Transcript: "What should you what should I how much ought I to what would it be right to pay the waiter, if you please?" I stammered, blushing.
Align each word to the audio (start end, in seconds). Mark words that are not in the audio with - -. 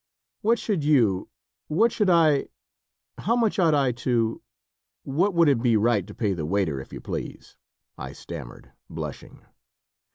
"What 0.41 0.57
should 0.57 0.83
you 0.83 1.29
what 1.67 1.91
should 1.91 2.09
I 2.09 2.47
how 3.19 3.35
much 3.35 3.59
ought 3.59 3.75
I 3.75 3.91
to 3.91 4.41
what 5.03 5.35
would 5.35 5.47
it 5.47 5.61
be 5.61 5.77
right 5.77 6.07
to 6.07 6.15
pay 6.15 6.33
the 6.33 6.43
waiter, 6.43 6.81
if 6.81 6.91
you 6.91 6.99
please?" 6.99 7.55
I 7.99 8.13
stammered, 8.13 8.71
blushing. 8.89 9.45